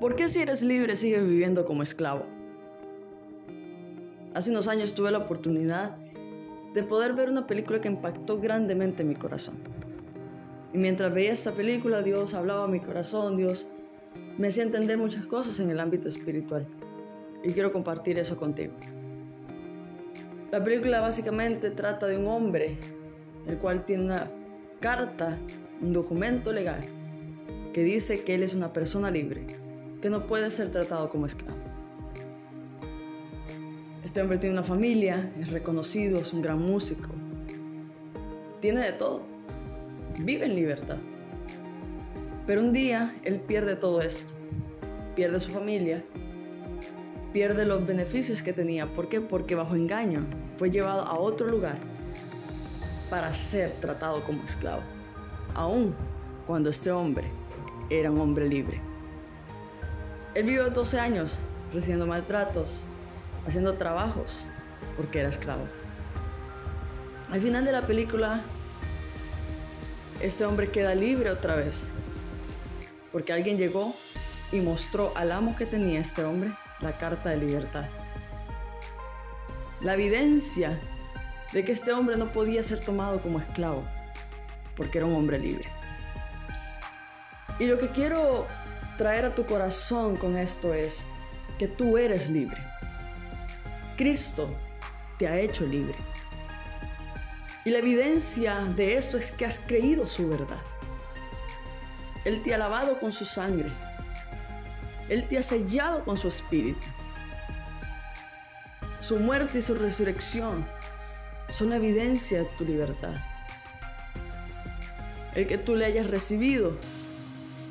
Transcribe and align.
¿Por 0.00 0.14
qué 0.14 0.28
si 0.28 0.38
eres 0.40 0.62
libre 0.62 0.94
sigues 0.94 1.26
viviendo 1.26 1.64
como 1.64 1.82
esclavo? 1.82 2.24
Hace 4.32 4.50
unos 4.50 4.68
años 4.68 4.94
tuve 4.94 5.10
la 5.10 5.18
oportunidad 5.18 5.96
de 6.72 6.84
poder 6.84 7.14
ver 7.14 7.28
una 7.28 7.48
película 7.48 7.80
que 7.80 7.88
impactó 7.88 8.40
grandemente 8.40 9.02
mi 9.02 9.16
corazón. 9.16 9.56
Y 10.72 10.78
mientras 10.78 11.12
veía 11.12 11.32
esta 11.32 11.50
película, 11.50 12.02
Dios 12.02 12.32
hablaba 12.34 12.64
a 12.64 12.68
mi 12.68 12.78
corazón, 12.78 13.36
Dios 13.36 13.66
me 14.36 14.48
hacía 14.48 14.62
entender 14.62 14.98
muchas 14.98 15.26
cosas 15.26 15.58
en 15.58 15.68
el 15.70 15.80
ámbito 15.80 16.06
espiritual. 16.06 16.64
Y 17.42 17.50
quiero 17.50 17.72
compartir 17.72 18.20
eso 18.20 18.36
contigo. 18.36 18.74
La 20.52 20.62
película 20.62 21.00
básicamente 21.00 21.72
trata 21.72 22.06
de 22.06 22.18
un 22.18 22.28
hombre, 22.28 22.76
el 23.48 23.58
cual 23.58 23.84
tiene 23.84 24.04
una 24.04 24.30
carta, 24.78 25.36
un 25.82 25.92
documento 25.92 26.52
legal, 26.52 26.84
que 27.72 27.82
dice 27.82 28.22
que 28.22 28.36
él 28.36 28.44
es 28.44 28.54
una 28.54 28.72
persona 28.72 29.10
libre 29.10 29.44
que 30.00 30.10
no 30.10 30.26
puede 30.26 30.50
ser 30.50 30.70
tratado 30.70 31.08
como 31.08 31.26
esclavo. 31.26 31.58
Este 34.04 34.22
hombre 34.22 34.38
tiene 34.38 34.54
una 34.54 34.62
familia, 34.62 35.32
es 35.38 35.50
reconocido, 35.50 36.20
es 36.20 36.32
un 36.32 36.40
gran 36.40 36.60
músico, 36.60 37.08
tiene 38.60 38.80
de 38.80 38.92
todo, 38.92 39.22
vive 40.18 40.46
en 40.46 40.54
libertad. 40.54 40.96
Pero 42.46 42.62
un 42.62 42.72
día 42.72 43.14
él 43.24 43.40
pierde 43.40 43.76
todo 43.76 44.00
esto, 44.00 44.32
pierde 45.14 45.38
su 45.40 45.50
familia, 45.52 46.02
pierde 47.32 47.66
los 47.66 47.86
beneficios 47.86 48.40
que 48.40 48.52
tenía. 48.52 48.86
¿Por 48.86 49.08
qué? 49.08 49.20
Porque 49.20 49.54
bajo 49.54 49.74
engaño 49.74 50.24
fue 50.56 50.70
llevado 50.70 51.02
a 51.02 51.18
otro 51.18 51.46
lugar 51.46 51.78
para 53.10 53.34
ser 53.34 53.72
tratado 53.80 54.24
como 54.24 54.42
esclavo, 54.44 54.82
aun 55.54 55.94
cuando 56.46 56.70
este 56.70 56.90
hombre 56.90 57.28
era 57.90 58.10
un 58.10 58.20
hombre 58.20 58.48
libre. 58.48 58.80
Él 60.38 60.44
vivió 60.44 60.70
12 60.70 61.00
años 61.00 61.36
recibiendo 61.74 62.06
maltratos, 62.06 62.84
haciendo 63.44 63.74
trabajos, 63.74 64.46
porque 64.96 65.18
era 65.18 65.30
esclavo. 65.30 65.66
Al 67.32 67.40
final 67.40 67.64
de 67.64 67.72
la 67.72 67.88
película, 67.88 68.42
este 70.20 70.44
hombre 70.44 70.70
queda 70.70 70.94
libre 70.94 71.32
otra 71.32 71.56
vez, 71.56 71.86
porque 73.10 73.32
alguien 73.32 73.58
llegó 73.58 73.92
y 74.52 74.60
mostró 74.60 75.12
al 75.16 75.32
amo 75.32 75.56
que 75.56 75.66
tenía 75.66 75.98
este 75.98 76.22
hombre 76.22 76.52
la 76.78 76.92
carta 76.92 77.30
de 77.30 77.38
libertad. 77.38 77.86
La 79.80 79.94
evidencia 79.94 80.78
de 81.52 81.64
que 81.64 81.72
este 81.72 81.92
hombre 81.92 82.16
no 82.16 82.30
podía 82.30 82.62
ser 82.62 82.78
tomado 82.78 83.20
como 83.22 83.40
esclavo, 83.40 83.82
porque 84.76 84.98
era 84.98 85.06
un 85.08 85.16
hombre 85.16 85.40
libre. 85.40 85.68
Y 87.58 87.66
lo 87.66 87.76
que 87.80 87.88
quiero 87.88 88.46
traer 88.98 89.24
a 89.24 89.34
tu 89.34 89.46
corazón 89.46 90.16
con 90.16 90.36
esto 90.36 90.74
es 90.74 91.04
que 91.56 91.68
tú 91.68 91.96
eres 91.96 92.28
libre. 92.28 92.60
Cristo 93.96 94.50
te 95.18 95.26
ha 95.26 95.38
hecho 95.38 95.64
libre. 95.64 95.94
Y 97.64 97.70
la 97.70 97.78
evidencia 97.78 98.60
de 98.76 98.96
esto 98.96 99.16
es 99.16 99.30
que 99.30 99.46
has 99.46 99.60
creído 99.60 100.06
su 100.06 100.28
verdad. 100.28 100.60
Él 102.24 102.42
te 102.42 102.52
ha 102.52 102.58
lavado 102.58 102.98
con 102.98 103.12
su 103.12 103.24
sangre. 103.24 103.70
Él 105.08 105.26
te 105.28 105.38
ha 105.38 105.42
sellado 105.42 106.04
con 106.04 106.16
su 106.16 106.28
espíritu. 106.28 106.84
Su 109.00 109.18
muerte 109.18 109.60
y 109.60 109.62
su 109.62 109.74
resurrección 109.76 110.66
son 111.48 111.72
evidencia 111.72 112.38
de 112.38 112.44
tu 112.58 112.64
libertad. 112.64 113.14
El 115.34 115.46
que 115.46 115.56
tú 115.56 115.76
le 115.76 115.86
hayas 115.86 116.08
recibido 116.08 116.76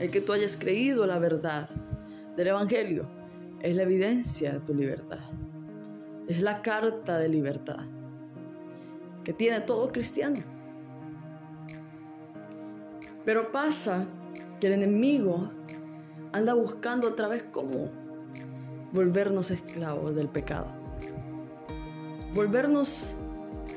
el 0.00 0.10
que 0.10 0.20
tú 0.20 0.32
hayas 0.32 0.56
creído 0.56 1.06
la 1.06 1.18
verdad 1.18 1.68
del 2.36 2.48
Evangelio 2.48 3.08
es 3.60 3.74
la 3.74 3.82
evidencia 3.82 4.52
de 4.52 4.60
tu 4.60 4.74
libertad. 4.74 5.18
Es 6.28 6.40
la 6.40 6.62
carta 6.62 7.18
de 7.18 7.28
libertad 7.28 7.80
que 9.24 9.32
tiene 9.32 9.60
todo 9.60 9.90
cristiano. 9.92 10.38
Pero 13.24 13.50
pasa 13.52 14.06
que 14.60 14.68
el 14.68 14.74
enemigo 14.74 15.50
anda 16.32 16.54
buscando 16.54 17.08
otra 17.08 17.28
vez 17.28 17.44
cómo 17.50 17.90
volvernos 18.92 19.50
esclavos 19.50 20.14
del 20.14 20.28
pecado. 20.28 20.68
Volvernos 22.34 23.16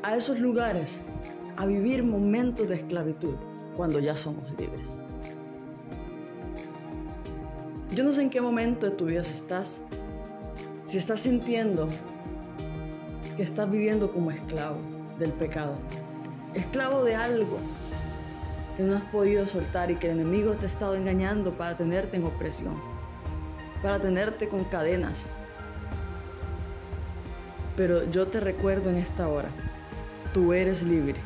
a 0.03 0.15
esos 0.15 0.39
lugares 0.39 0.99
a 1.57 1.65
vivir 1.65 2.03
momentos 2.03 2.67
de 2.67 2.75
esclavitud 2.75 3.35
cuando 3.75 3.99
ya 3.99 4.15
somos 4.15 4.49
libres. 4.57 5.01
Yo 7.91 8.05
no 8.05 8.13
sé 8.13 8.21
en 8.21 8.29
qué 8.29 8.39
momento 8.39 8.89
de 8.89 8.95
tu 8.95 9.05
vida 9.05 9.19
estás. 9.19 9.81
Si 10.85 10.97
estás 10.97 11.21
sintiendo 11.21 11.89
que 13.35 13.43
estás 13.43 13.69
viviendo 13.69 14.11
como 14.13 14.31
esclavo 14.31 14.77
del 15.19 15.33
pecado. 15.33 15.75
Esclavo 16.53 17.03
de 17.03 17.15
algo 17.15 17.59
que 18.77 18.83
no 18.83 18.95
has 18.95 19.03
podido 19.03 19.45
soltar 19.45 19.91
y 19.91 19.95
que 19.95 20.07
el 20.09 20.19
enemigo 20.19 20.53
te 20.53 20.65
ha 20.65 20.67
estado 20.67 20.95
engañando 20.95 21.57
para 21.57 21.75
tenerte 21.75 22.15
en 22.15 22.25
opresión. 22.25 22.81
Para 23.83 23.99
tenerte 23.99 24.47
con 24.47 24.63
cadenas. 24.63 25.29
Pero 27.75 28.09
yo 28.09 28.27
te 28.27 28.39
recuerdo 28.39 28.89
en 28.89 28.97
esta 28.97 29.27
hora, 29.27 29.49
tú 30.33 30.53
eres 30.53 30.81
libre. 30.83 31.19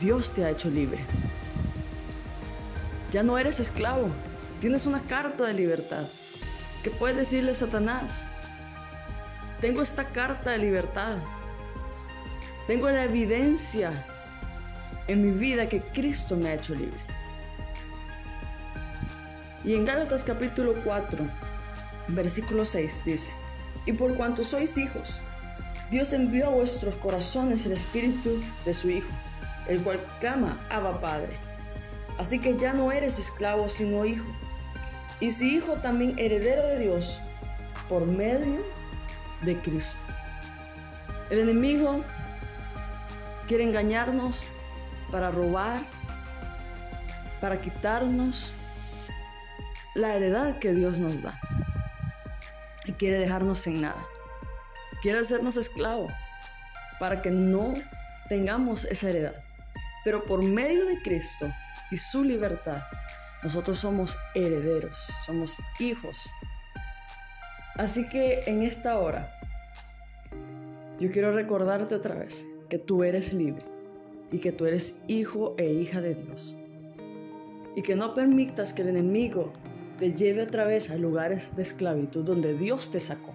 Dios 0.00 0.32
te 0.32 0.44
ha 0.44 0.50
hecho 0.50 0.68
libre. 0.68 0.98
Ya 3.10 3.22
no 3.22 3.38
eres 3.38 3.58
esclavo. 3.58 4.10
Tienes 4.60 4.86
una 4.86 5.00
carta 5.02 5.46
de 5.46 5.54
libertad 5.54 6.04
que 6.82 6.90
puedes 6.90 7.16
decirle 7.16 7.52
a 7.52 7.54
Satanás, 7.54 8.24
tengo 9.60 9.82
esta 9.82 10.04
carta 10.04 10.50
de 10.50 10.58
libertad. 10.58 11.16
Tengo 12.66 12.90
la 12.90 13.04
evidencia 13.04 14.04
en 15.06 15.24
mi 15.24 15.30
vida 15.30 15.68
que 15.68 15.80
Cristo 15.80 16.34
me 16.36 16.48
ha 16.48 16.54
hecho 16.54 16.74
libre. 16.74 16.98
Y 19.64 19.74
en 19.74 19.84
Gálatas 19.84 20.24
capítulo 20.24 20.74
4, 20.82 21.24
versículo 22.08 22.64
6 22.64 23.02
dice, 23.04 23.30
y 23.86 23.92
por 23.92 24.16
cuanto 24.16 24.42
sois 24.42 24.76
hijos, 24.76 25.20
Dios 25.88 26.12
envió 26.12 26.46
a 26.46 26.50
vuestros 26.50 26.96
corazones 26.96 27.64
el 27.64 27.72
espíritu 27.72 28.42
de 28.64 28.74
su 28.74 28.90
Hijo, 28.90 29.08
el 29.68 29.82
cual 29.82 30.00
clama, 30.18 30.58
Abba 30.68 31.00
Padre. 31.00 31.36
Así 32.18 32.40
que 32.40 32.56
ya 32.58 32.72
no 32.72 32.90
eres 32.90 33.20
esclavo, 33.20 33.68
sino 33.68 34.04
hijo 34.04 34.24
y 35.20 35.30
si 35.32 35.56
hijo 35.56 35.74
también 35.76 36.18
heredero 36.18 36.66
de 36.66 36.78
Dios 36.78 37.20
por 37.88 38.06
medio 38.06 38.64
de 39.42 39.56
Cristo. 39.58 40.00
El 41.30 41.40
enemigo 41.40 42.04
quiere 43.46 43.64
engañarnos 43.64 44.48
para 45.10 45.30
robar, 45.30 45.82
para 47.40 47.60
quitarnos 47.60 48.52
la 49.94 50.14
heredad 50.14 50.58
que 50.58 50.72
Dios 50.72 50.98
nos 50.98 51.22
da. 51.22 51.40
Y 52.84 52.92
quiere 52.92 53.18
dejarnos 53.18 53.58
sin 53.58 53.80
nada. 53.80 54.02
Quiere 55.02 55.18
hacernos 55.18 55.56
esclavos 55.56 56.12
para 56.98 57.20
que 57.22 57.30
no 57.30 57.74
tengamos 58.28 58.84
esa 58.84 59.10
heredad. 59.10 59.34
Pero 60.04 60.24
por 60.24 60.42
medio 60.42 60.86
de 60.86 61.00
Cristo 61.02 61.52
y 61.90 61.98
su 61.98 62.24
libertad, 62.24 62.82
nosotros 63.42 63.78
somos 63.78 64.18
herederos, 64.34 64.98
somos 65.24 65.56
hijos. 65.78 66.28
Así 67.76 68.08
que 68.08 68.42
en 68.46 68.62
esta 68.62 68.98
hora, 68.98 69.32
yo 70.98 71.10
quiero 71.12 71.32
recordarte 71.32 71.94
otra 71.94 72.16
vez 72.16 72.44
que 72.68 72.78
tú 72.78 73.04
eres 73.04 73.32
libre 73.32 73.62
y 74.32 74.38
que 74.38 74.50
tú 74.50 74.66
eres 74.66 75.00
hijo 75.06 75.54
e 75.58 75.72
hija 75.72 76.00
de 76.00 76.14
Dios. 76.14 76.56
Y 77.76 77.82
que 77.82 77.94
no 77.94 78.14
permitas 78.14 78.72
que 78.72 78.82
el 78.82 78.88
enemigo 78.88 79.52
te 79.98 80.12
lleve 80.12 80.42
otra 80.42 80.64
vez 80.64 80.90
a 80.90 80.96
lugares 80.96 81.54
de 81.54 81.62
esclavitud 81.62 82.24
donde 82.24 82.54
Dios 82.54 82.90
te 82.90 82.98
sacó. 82.98 83.32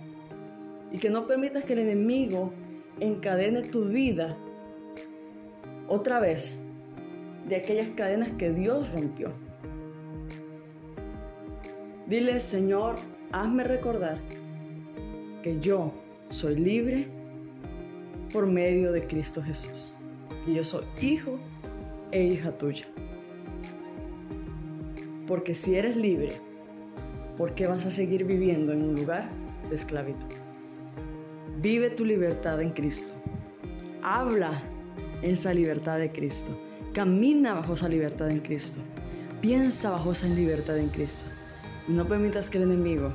Y 0.91 0.97
que 0.97 1.09
no 1.09 1.25
permitas 1.25 1.63
que 1.63 1.73
el 1.73 1.79
enemigo 1.79 2.51
encadene 2.99 3.61
tu 3.63 3.85
vida 3.85 4.37
otra 5.87 6.19
vez 6.19 6.57
de 7.47 7.55
aquellas 7.55 7.89
cadenas 7.95 8.31
que 8.37 8.51
Dios 8.51 8.91
rompió. 8.91 9.31
Dile, 12.05 12.37
Señor, 12.41 12.97
hazme 13.31 13.63
recordar 13.63 14.17
que 15.41 15.57
yo 15.61 15.93
soy 16.29 16.57
libre 16.57 17.07
por 18.33 18.45
medio 18.45 18.91
de 18.91 19.07
Cristo 19.07 19.41
Jesús. 19.41 19.93
Y 20.45 20.55
yo 20.55 20.65
soy 20.65 20.83
hijo 21.01 21.39
e 22.11 22.21
hija 22.21 22.57
tuya. 22.57 22.85
Porque 25.27 25.55
si 25.55 25.75
eres 25.75 25.95
libre, 25.95 26.33
¿por 27.37 27.55
qué 27.55 27.67
vas 27.67 27.85
a 27.85 27.91
seguir 27.91 28.25
viviendo 28.25 28.73
en 28.73 28.83
un 28.83 28.95
lugar 28.95 29.29
de 29.69 29.75
esclavitud? 29.77 30.27
Vive 31.61 31.89
tu 31.89 32.03
libertad 32.03 32.61
en 32.61 32.71
Cristo. 32.71 33.13
Habla 34.01 34.61
esa 35.21 35.53
libertad 35.53 35.99
de 35.99 36.11
Cristo. 36.11 36.51
Camina 36.91 37.53
bajo 37.53 37.75
esa 37.75 37.87
libertad 37.87 38.29
en 38.29 38.41
Cristo. 38.41 38.81
Piensa 39.39 39.91
bajo 39.91 40.11
esa 40.11 40.27
libertad 40.27 40.77
en 40.77 40.89
Cristo 40.89 41.27
y 41.87 41.93
no 41.93 42.07
permitas 42.07 42.49
que 42.49 42.57
el 42.57 42.65
enemigo 42.65 43.13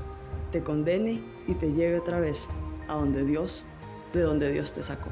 te 0.53 0.63
condene 0.63 1.23
y 1.47 1.55
te 1.55 1.73
lleve 1.73 1.99
otra 1.99 2.21
vez 2.21 2.49
a 2.89 2.95
donde 2.95 3.25
Dios, 3.25 3.65
de 4.13 4.23
donde 4.23 4.51
Dios 4.51 4.73
te 4.73 4.83
sacó. 4.83 5.11